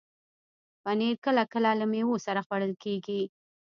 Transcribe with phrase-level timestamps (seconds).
[0.83, 3.21] پنېر کله کله له میوو سره خوړل کېږي.